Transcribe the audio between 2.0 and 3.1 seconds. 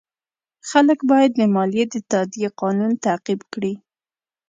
تادیې قانون